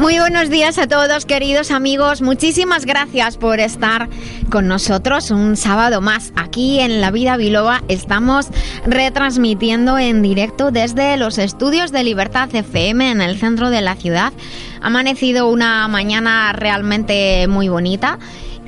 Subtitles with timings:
[0.00, 2.22] Muy buenos días a todos, queridos amigos.
[2.22, 4.08] Muchísimas gracias por estar
[4.50, 6.32] con nosotros un sábado más.
[6.36, 8.48] Aquí en La Vida Biloba estamos
[8.86, 14.32] retransmitiendo en directo desde los estudios de Libertad FM en el centro de la ciudad.
[14.80, 18.18] Ha amanecido una mañana realmente muy bonita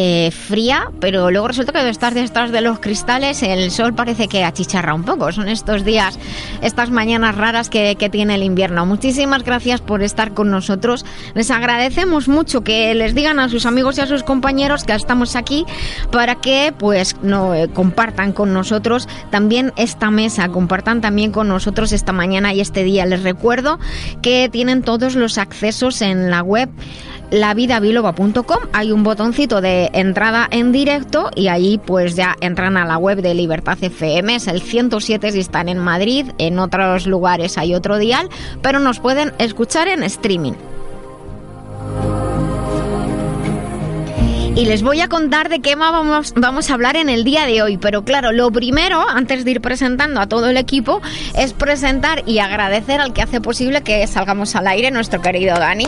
[0.00, 4.44] eh, fría, pero luego resulta que estás detrás de los cristales, el sol parece que
[4.44, 5.32] achicharra un poco.
[5.32, 6.20] Son estos días,
[6.62, 8.86] estas mañanas raras que, tiene el invierno.
[8.86, 11.04] Muchísimas gracias por estar con nosotros.
[11.34, 15.34] Les agradecemos mucho que les digan a sus amigos y a sus compañeros que estamos
[15.34, 15.66] aquí
[16.12, 21.90] para que pues no eh, compartan con nosotros también esta mesa, compartan también con nosotros
[21.90, 23.04] esta mañana y este día.
[23.04, 23.80] Les recuerdo
[24.22, 26.70] que tienen todos los accesos en la web
[27.30, 32.98] lavidabiloba.com hay un botoncito de entrada en directo y ahí pues ya entran a la
[32.98, 37.74] web de Libertad FM, es el 107 si están en Madrid, en otros lugares hay
[37.74, 38.28] otro dial,
[38.62, 40.54] pero nos pueden escuchar en streaming.
[44.56, 47.62] Y les voy a contar de qué vamos, vamos a hablar en el día de
[47.62, 47.76] hoy.
[47.76, 51.00] Pero claro, lo primero, antes de ir presentando a todo el equipo,
[51.36, 55.86] es presentar y agradecer al que hace posible que salgamos al aire, nuestro querido Dani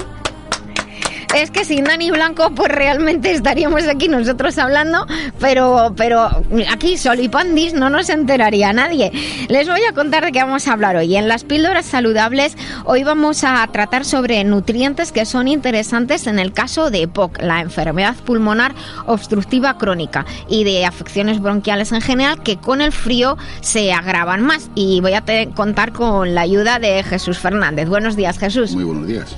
[1.35, 5.07] es que sin Dani Blanco, pues realmente estaríamos aquí nosotros hablando,
[5.39, 6.29] pero, pero
[6.71, 9.13] aquí Solipandis no nos enteraría nadie.
[9.49, 11.17] Les voy a contar de qué vamos a hablar hoy.
[11.17, 16.53] En las píldoras saludables, hoy vamos a tratar sobre nutrientes que son interesantes en el
[16.53, 18.75] caso de EPOC, la enfermedad pulmonar
[19.07, 24.71] obstructiva crónica, y de afecciones bronquiales en general, que con el frío se agravan más.
[24.75, 25.25] Y voy a
[25.55, 27.89] contar con la ayuda de Jesús Fernández.
[27.89, 28.75] Buenos días, Jesús.
[28.75, 29.37] Muy buenos días.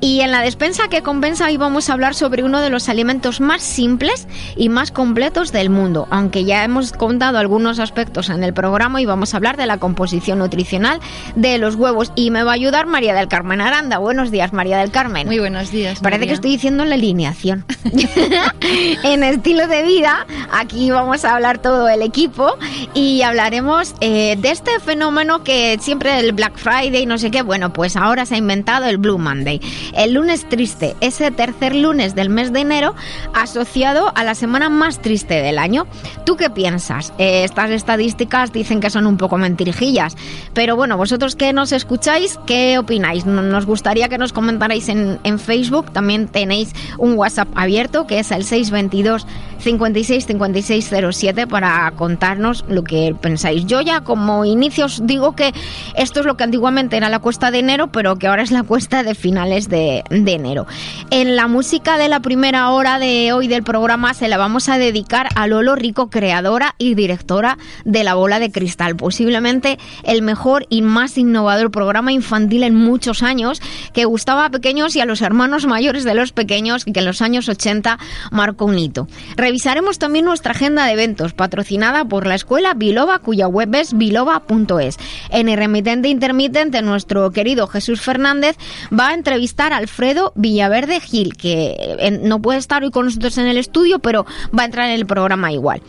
[0.00, 3.40] Y en la despensa que compensa hoy vamos a hablar sobre uno de los alimentos
[3.40, 8.52] más simples y más completos del mundo, aunque ya hemos contado algunos aspectos en el
[8.52, 11.00] programa y vamos a hablar de la composición nutricional
[11.34, 13.96] de los huevos y me va a ayudar María del Carmen Aranda.
[13.96, 15.26] Buenos días, María del Carmen.
[15.26, 16.00] Muy buenos días.
[16.00, 17.64] Parece que estoy diciendo la alineación.
[19.02, 22.54] en estilo de vida, aquí vamos a hablar todo el equipo
[22.92, 27.72] y hablaremos eh, de este fenómeno que siempre el Black Friday, no sé qué, bueno,
[27.72, 29.58] pues ahora se ha inventado el Blue Monday
[29.96, 32.94] el lunes triste, ese tercer lunes del mes de enero,
[33.34, 35.86] asociado a la semana más triste del año.
[36.26, 37.12] ¿Tú qué piensas?
[37.18, 40.16] Eh, estas estadísticas dicen que son un poco mentirijillas,
[40.54, 43.26] pero bueno, vosotros que nos escucháis, ¿qué opináis?
[43.26, 48.32] Nos gustaría que nos comentarais en, en Facebook, también tenéis un WhatsApp abierto que es
[48.32, 49.26] el 622
[49.58, 53.66] 56 56 07 para contarnos lo que pensáis.
[53.66, 55.52] Yo ya como inicios digo que
[55.96, 58.62] esto es lo que antiguamente era la cuesta de enero, pero que ahora es la
[58.62, 60.66] cuesta de finales de, enero.
[61.10, 64.78] En la música de la primera hora de hoy del programa se la vamos a
[64.78, 70.66] dedicar a Lolo Rico, creadora y directora de La Bola de Cristal, posiblemente el mejor
[70.68, 73.60] y más innovador programa infantil en muchos años
[73.92, 77.22] que gustaba a pequeños y a los hermanos mayores de los pequeños que en los
[77.22, 77.98] años 80
[78.30, 79.08] marcó un hito.
[79.44, 84.96] Revisaremos también nuestra agenda de eventos patrocinada por la escuela Biloba, cuya web es biloba.es.
[85.28, 88.56] En el remitente intermitente, nuestro querido Jesús Fernández
[88.90, 93.36] va a entrevistar a Alfredo Villaverde Gil, que eh, no puede estar hoy con nosotros
[93.36, 94.24] en el estudio, pero
[94.58, 95.82] va a entrar en el programa igual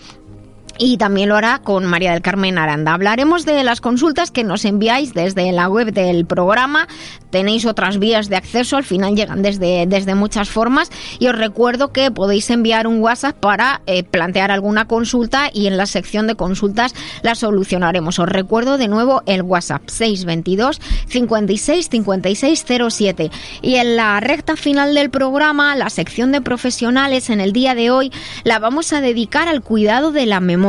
[0.78, 2.94] y también lo hará con María del Carmen Aranda.
[2.94, 6.88] Hablaremos de las consultas que nos enviáis desde la web del programa.
[7.30, 11.92] Tenéis otras vías de acceso, al final llegan desde, desde muchas formas y os recuerdo
[11.92, 16.36] que podéis enviar un WhatsApp para eh, plantear alguna consulta y en la sección de
[16.36, 18.20] consultas la solucionaremos.
[18.20, 23.32] Os recuerdo de nuevo el WhatsApp 622 56 56 07
[23.62, 27.92] y en la recta final del programa, la sección de profesionales en el día de
[27.92, 28.12] hoy
[28.44, 30.65] la vamos a dedicar al cuidado de la memoria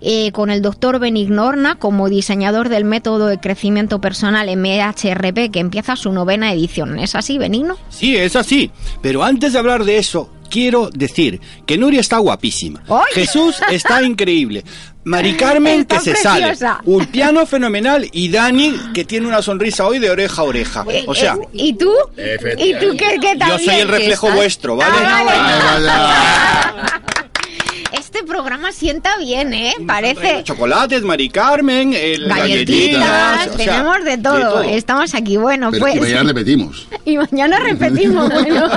[0.00, 5.96] eh, con el doctor Benignorna como diseñador del método de crecimiento personal MHRP que empieza
[5.96, 6.98] su novena edición.
[6.98, 7.76] ¿Es así, Benigno?
[7.90, 8.70] Sí, es así.
[9.02, 12.82] Pero antes de hablar de eso, quiero decir que Nuria está guapísima.
[13.12, 14.64] Jesús está increíble.
[15.04, 16.54] Mari Carmen que se sale.
[16.84, 20.84] Un piano fenomenal y Dani que tiene una sonrisa hoy de oreja a oreja.
[21.06, 21.92] O sea, eh, ¿y tú?
[22.58, 23.50] ¿Y tú qué, tal?
[23.50, 24.96] Yo soy el reflejo vuestro, ¿vale?
[24.98, 27.00] Ah,
[28.16, 29.74] este programa sienta bien, ¿eh?
[29.86, 30.42] Parece.
[30.42, 34.62] Chocolates, Mari Carmen, el galletitas, tenemos de todo.
[34.62, 35.36] Estamos aquí.
[35.36, 35.96] Bueno, pues.
[35.96, 36.88] Y mañana repetimos.
[37.04, 38.32] y mañana repetimos.
[38.32, 38.70] bueno.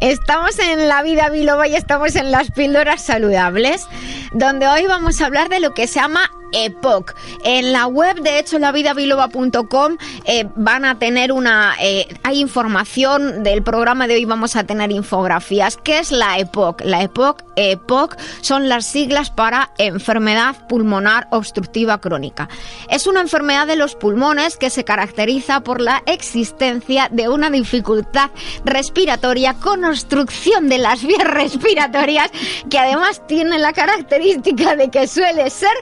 [0.00, 3.86] Estamos en la vida biloba y estamos en las píldoras saludables,
[4.32, 7.14] donde hoy vamos a hablar de lo que se llama EPOC.
[7.44, 11.74] En la web, de hecho, lavidabiloba.com eh, van a tener una...
[11.80, 15.76] Eh, hay información del programa de hoy, vamos a tener infografías.
[15.76, 16.82] ¿Qué es la EPOC?
[16.84, 22.48] La EPOC, EPOC son las siglas para enfermedad pulmonar obstructiva crónica.
[22.88, 28.30] Es una enfermedad de los pulmones que se caracteriza por la existencia de una dificultad
[28.64, 32.30] respiratoria con obstrucción de las vías respiratorias
[32.70, 35.72] que además tiene la característica de que suele ser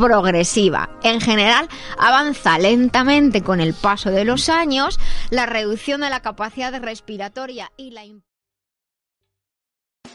[0.00, 0.90] progresiva.
[1.02, 1.68] En general,
[1.98, 4.98] avanza lentamente con el paso de los años,
[5.30, 8.02] la reducción de la capacidad respiratoria y la...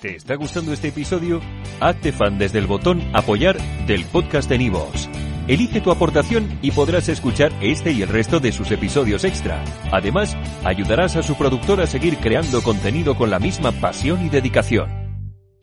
[0.02, 1.40] ¿Te está gustando este episodio?
[1.80, 5.08] Hazte fan desde el botón apoyar del podcast de Nivos.
[5.48, 9.64] Elige tu aportación y podrás escuchar este y el resto de sus episodios extra.
[9.92, 15.05] Además, ayudarás a su productor a seguir creando contenido con la misma pasión y dedicación.